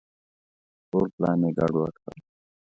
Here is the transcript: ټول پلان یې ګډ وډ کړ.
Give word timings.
ټول 0.89 1.07
پلان 1.15 1.39
یې 1.45 1.49
ګډ 1.57 1.71
وډ 1.79 1.95
کړ. 2.03 2.15